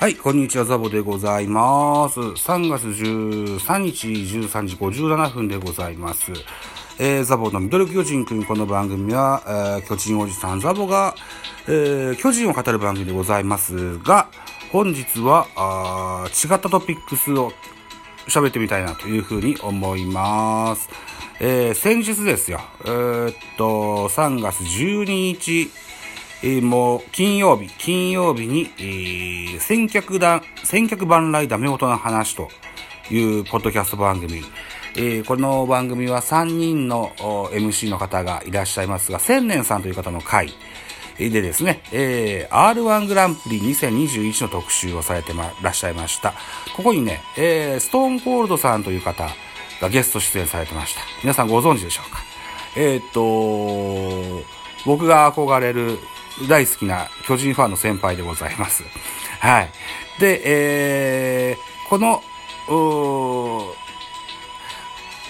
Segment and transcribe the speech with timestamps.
[0.00, 2.20] はい、こんにちは、ザボでございます。
[2.20, 6.30] 3月13日13時57分でございます。
[7.00, 11.16] えー、ザボのミドル巨人くん、この番組は、えー巨人おじさんザボが、
[11.66, 14.28] えー巨人を語る番組でございますが、
[14.70, 17.52] 本日は、あ違ったトピックスを
[18.28, 20.88] 喋ってみたいなというふうに思います。
[21.40, 25.72] えー先日ですよ、えーっと、3月12日、
[26.42, 32.48] えーもう金曜日、金曜日に、えー千客団、千客万来ダメ元の話と
[33.10, 34.42] いうポッドキャスト番組。
[34.96, 37.10] えーこの番組は3人の
[37.52, 40.52] MC の方がいらっしゃいますが、千年さんという方の回
[41.18, 46.34] でですね、えー R1 グランプリ2021の特集をされてまらっしゃいました。
[46.76, 49.28] ここにね、えーストーンコールドさんという方
[49.80, 51.00] がゲスト出演されてました。
[51.24, 52.18] 皆さんご存知でしょうか？
[52.76, 54.44] えーっと、
[54.86, 55.98] 僕が憧れる
[56.46, 58.84] 大好きな巨人ファンの先輩でございます。
[59.40, 59.70] はい。
[60.20, 62.22] で、えー、この、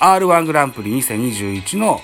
[0.00, 2.00] R1 グランプリ2021の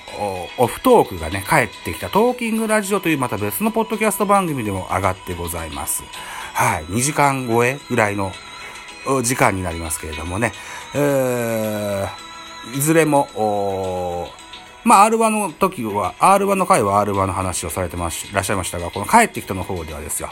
[0.57, 6.03] オフトークがね、帰ってきたトーキングラジオというまた別のポッドキャスト番組でも上がってございます。
[6.53, 6.85] はい。
[6.85, 8.31] 2時間超えぐらいの
[9.23, 10.51] 時間になりますけれどもね、
[10.95, 14.31] えー、いずれも、
[14.83, 20.29] まあ、R1 の時は、R1 の回は R1 の話をされてまし、いらっしゃいましたが、この帰ってきたの方ではですよ、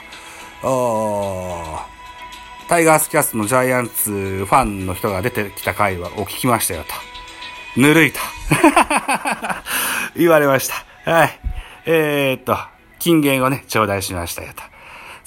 [2.67, 7.80] タイガースキャストのジャイアンツファンの人が出てきた回はを聞きましたよと。
[7.80, 8.20] ぬるいと。
[10.16, 11.11] 言われました。
[11.11, 11.39] はい。
[11.86, 12.58] えー、っと、
[13.00, 14.68] 金言をね、頂戴しましたよと。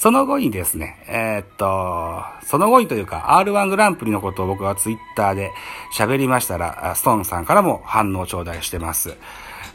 [0.02, 5.52] その後にですね、えーっと、その後にというか、R1 グランプリのことを僕はツイッターで
[5.96, 9.16] 喋りましたら、ストーンさんからも反応頂戴してます。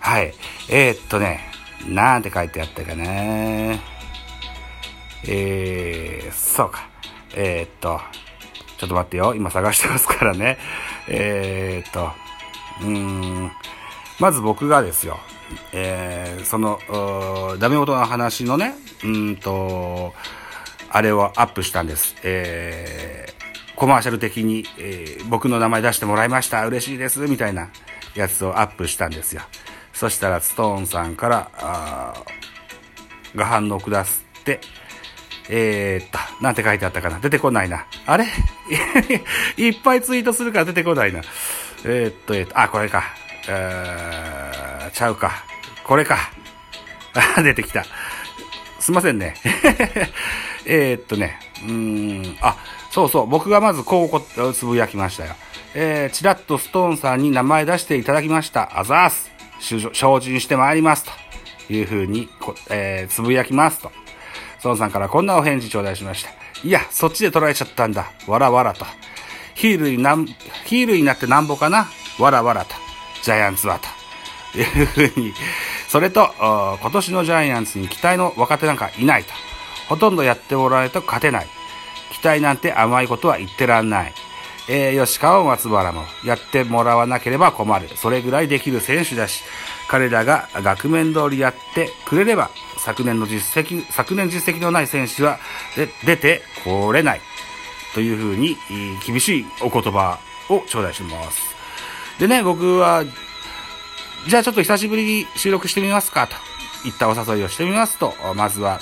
[0.02, 0.34] はい。
[0.70, 1.40] えーっとね、
[1.88, 6.90] なんて書いてあったかなえー、そうか。
[7.34, 8.02] えーっと、
[8.80, 9.34] ちょっと待ってよ。
[9.34, 10.58] 今探してますからね。
[11.08, 12.12] えーっと、
[12.82, 13.52] うーん、
[14.20, 15.18] まず僕がですよ、
[15.72, 16.80] えー、その、
[17.60, 20.14] ダメ元の話のね、うんと、
[20.90, 22.16] あれをアップしたんです。
[22.24, 26.66] えー、コマーシャル的に、えー僕の名前出してもらいました。
[26.66, 27.20] 嬉しいです。
[27.28, 27.70] みたいな
[28.16, 29.42] やつをアップしたんですよ。
[29.94, 32.14] そしたら、ストーンさんから、あ
[33.36, 34.62] が反応くだすって、
[35.50, 37.86] えー、っと、なんて書いてあったかな出てこないな。
[38.06, 38.26] あれ？
[39.58, 41.22] いっぱいツイートするから出てこないな。
[41.84, 43.04] えー、っと、えーっと、あ、これか。
[43.50, 44.47] えー、
[44.98, 45.46] ちゃうか。
[45.84, 46.18] これか。
[47.44, 47.86] 出てきた。
[48.80, 49.36] すいませんね。
[50.66, 52.58] えーっとね、うーん、あ、
[52.92, 54.20] そうそう、僕がまずこうこ
[54.54, 55.36] つぶやきましたよ。
[55.76, 58.80] えー、ちらっとストーンさんに名前出していただきました。
[58.80, 59.32] あざーす。
[59.60, 59.80] 精
[60.22, 61.06] 進してまいります。
[61.06, 63.92] というふうにこ、えー、つぶやきますと。
[64.60, 66.32] ソンさんからこんなお返事頂戴しました。
[66.64, 68.12] いや、そっちで捉えちゃったんだ。
[68.26, 68.86] わらわらと。
[69.54, 70.26] ヒールになん、
[70.66, 71.88] ヒールになってなんぼかな
[72.18, 72.76] わらわらと。
[73.22, 73.97] ジャイアンツはと。
[74.50, 75.34] っていうふうに。
[75.88, 79.34] それと、今年のジャイアンツに期待の若手なんかいないと。
[79.90, 81.48] ほとんどやってもらわないと勝てない。
[82.12, 84.14] 期待なんて甘いことは言ってらんない。
[84.70, 87.88] えー、吉川松原もやってもらわなければ困る。
[87.96, 89.44] それぐらいできる選手だし、
[89.88, 95.40] 彼らが額面通りやってくれれば、昨年の実績、昨年実績のない選手は
[96.06, 97.22] 出てこれない。
[97.94, 98.58] というふうに、
[99.06, 100.20] 厳しいお言葉
[100.50, 101.56] を頂戴します。
[102.20, 103.04] でね、僕は、
[104.28, 106.36] じゃあちょっと久しぶりに収録してみますかと
[106.88, 108.80] いったお誘いをしてみますと、まずは、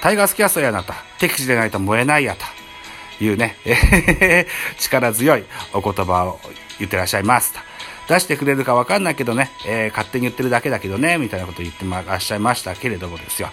[0.00, 4.46] タイガースキャストやなと、敵地でないと燃えないやというね、え
[4.78, 6.40] 力強いお言葉を
[6.78, 7.60] 言ってらっしゃいますと。
[8.08, 13.50] 出してくれるかわかんないけどね、えー勝手に言ってるだけだけどね、みたいなこと言ってまらっしゃいましたけれどもですよ。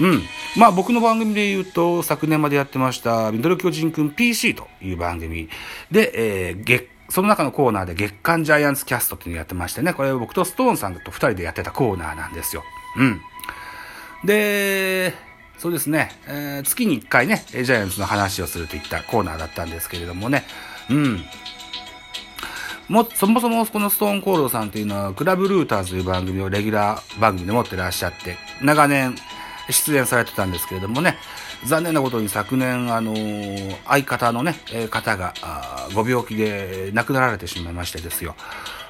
[0.00, 0.22] うん。
[0.56, 5.48] まあ僕の番組で言うと、昨年までやってました、ミドル巨人くん PC という番組
[5.90, 12.62] で、えー月、その中のコーナーで月刊ジャイアンツキャストっていうのをやってましてね、これ僕とストーンさんと二人でやってたコーナーなんですよ。
[12.96, 13.20] うん。
[14.24, 15.14] で、
[15.58, 20.44] そうですね、えー月に1回ね、ジャイアンツの話をするといったコーナーだったんですけれどもね、
[20.88, 21.24] うん。
[22.88, 29.16] も、そもそもこのストーンコールドさんっていうのは、クラブルーターズという番組をレギュラー番組で持ってらっしゃって、長年
[29.70, 31.16] 出演されてたんですけれどもね、
[31.64, 34.56] 残念なことに昨年、あのー相方のね、
[34.90, 35.34] 方が、
[35.94, 38.34] ご病気で亡くなられてしまいましてですよ。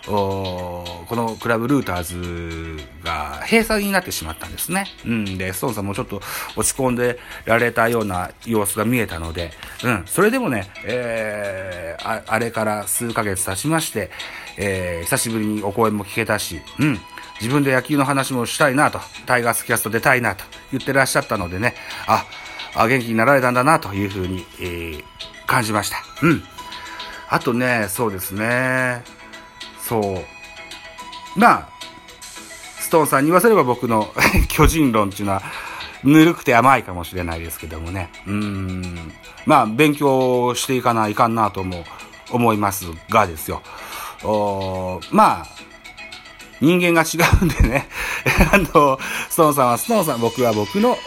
[0.06, 4.86] このクラブルーターズが閉鎖になってしまったんですね。
[5.04, 5.38] うん。
[5.38, 6.22] で、ストーンさんもちょっと
[6.56, 9.50] 落ち込んでられたような様子が見えたので、
[9.84, 10.02] うん。
[10.06, 14.10] それでもね、えーああれから数ヶ月経ちまして、
[14.56, 16.98] えー久しぶりにお声も聞けたし、うん。
[17.40, 21.74] 自分で野球の話もしたいなと、タイガースキャスト出たいなと言ってらっしゃったのでね、
[22.06, 22.24] あ、
[22.74, 25.02] あ元気になられたんだなというふうに、えー、
[25.46, 25.96] 感じました。
[26.22, 26.42] うん。
[27.28, 29.02] あとね、そうですね。
[29.80, 31.38] そう。
[31.38, 31.68] まあ、
[32.80, 34.12] ストーンさんに言わせれば僕の
[34.48, 35.42] 巨人論っていうのは、
[36.02, 38.10] ぬるくて甘いかもしれないですけどもね。
[38.26, 39.12] うん。
[39.46, 41.84] まあ、勉強していかないかんなとも
[42.30, 43.62] 思いますがですよ。
[44.22, 45.46] おまあ、
[46.60, 47.88] 人間が違うんでね。
[48.52, 48.98] あの、
[49.28, 50.98] ストーンさんはストーンさん、僕は僕の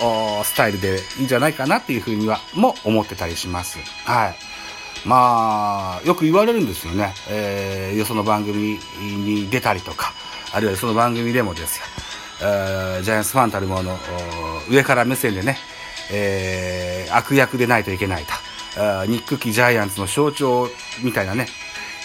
[0.43, 3.77] スタイルでいいんじゃないかなっていうふうには、も思ってたりします。
[4.05, 4.53] はい。
[5.05, 7.13] まあ、よく言われるんですよね。
[7.29, 10.13] えー、よその番組に出たりとか、
[10.53, 11.85] あるいはその番組でもですよ。
[12.41, 13.99] えー、ジャイアンツファンたるもの、
[14.69, 15.57] 上から目線でね、
[16.11, 18.33] えー、悪役でないといけないと。
[19.07, 20.69] ニックキジャイアンツの象徴
[21.01, 21.47] みたいなね、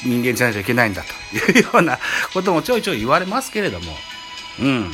[0.04, 1.98] 人間じゃないといけないんだと いうような
[2.32, 3.96] こともちょいちょい言われますけれども、
[4.60, 4.92] うん。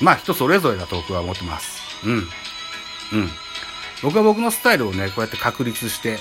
[0.00, 1.80] まあ人それぞれだと僕は思ってます。
[2.04, 2.28] うん。
[3.12, 3.30] うん。
[4.02, 6.18] 僕は僕のスタイルをね、こうやって確立して、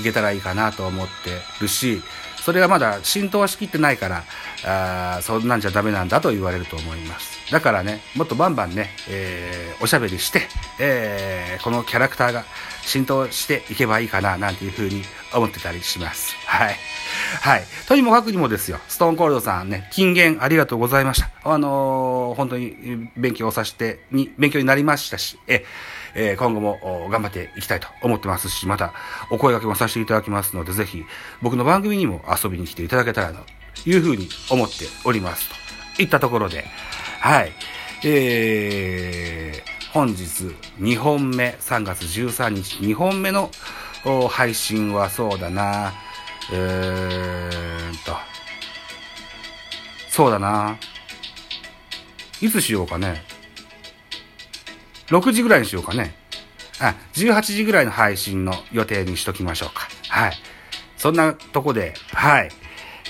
[0.00, 2.02] いけたらいいかなと思ってるし、
[2.40, 4.24] それがまだ浸透はしきってないから、
[4.64, 7.52] あそんなんじゃダメなんだと言われると思います。
[7.52, 10.48] だからね、もっとバンバンね、えー、おしゃべりして、
[10.80, 12.44] えー、このキャラクターが
[12.82, 15.02] 浸透していけばいいかな、なんていうふうに
[15.34, 16.34] 思ってたりします。
[16.46, 16.76] はい。
[17.40, 17.64] はい。
[17.86, 21.30] とにもかくにもですよ、ストーンコールドさんね、金言ありがとうございました。
[21.44, 25.64] あのー、本当に勉強させて、に、勉強になりましたし、え、
[26.14, 28.92] えー、今後も頑張っていきたいと思ってますし、また
[29.30, 31.04] お声掛けもさせていただきますので、ぜひ
[31.40, 35.48] 僕の番組にも遊びに来ていただけたらなというふうに思っております
[35.96, 36.64] といったところで、
[37.20, 37.52] はい。
[38.04, 43.50] えー、本日2本目、3月13日2本目の
[44.28, 45.92] 配信はそうだな、
[46.50, 48.16] えーと、
[50.08, 50.78] そうだな、
[52.40, 53.22] いつしようかね。
[55.08, 56.14] 6時ぐらいにしようかね。
[56.80, 59.88] あ、18時ぐらいの配信の予定にしときましょうか。
[60.08, 60.32] はい。
[60.96, 62.48] そんなとこで、はい。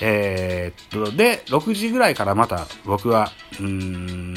[0.01, 3.31] えー、っと、で、6時ぐらいからまた僕は、
[3.61, 4.35] うーん、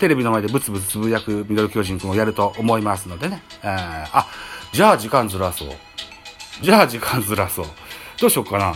[0.00, 3.42] テレビの前でブツブツつぶやくミドル巨人くんをやると思いますのでね。
[3.62, 4.26] あ
[4.72, 5.68] じゃあ時間ずらそう。
[6.62, 7.66] じゃあ時間ずらそう。
[8.20, 8.74] どうしようかな。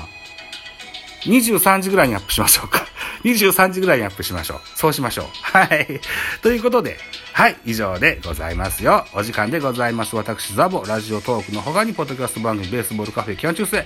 [1.25, 2.87] 23時ぐらいにアップしましょうか。
[3.25, 4.61] 23時ぐらいにアップしましょう。
[4.75, 5.26] そうしましょう。
[5.43, 6.00] はい。
[6.43, 6.99] ということで、
[7.38, 9.05] はい、以上でございますよ。
[9.14, 10.17] お時間でございます。
[10.17, 13.85] 私、ザボ、ラジオトークの他に、ポッドキャスト番組、ベースボールカフェ、キャン中世、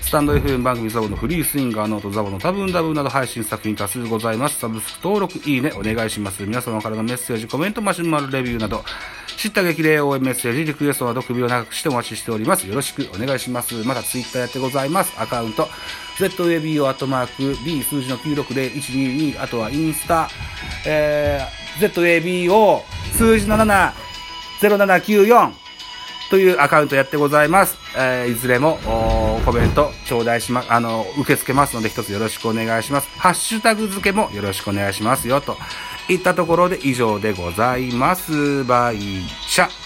[0.00, 4.60] スタンド FM 番組ザボのフリースインガーノートザボの多分ダブなど配信作品多数ございます。
[4.60, 6.44] サブスク登録、いいね、お願いします。
[6.44, 8.84] 皆様からのメッセージ、コメント、マシュマロレビューなど、
[9.36, 12.68] 知った激励応援メッセージ、リクエストなど首を長くしてお待ちしております。
[12.68, 13.74] よろしくお願いします。
[13.84, 15.12] またツイッターやってございます。
[15.20, 15.66] アカウント、
[16.18, 17.26] ZABO アットマー
[17.56, 20.28] ク B 数字の960122あとはインスタ、
[20.86, 22.82] えー、ZABO
[23.16, 25.52] 数字の70794
[26.30, 27.76] というアカウントやってございます。
[27.94, 28.78] えー、いずれも
[29.44, 33.08] コメント頂戴しま、あの、受け付けますので一つよろしくお願いします。
[33.18, 35.58] ハッシュタグ付けもよろしくお願いしますよと
[36.08, 38.64] いったところで以上でございます。
[38.64, 38.98] バイ
[39.46, 39.81] チャ。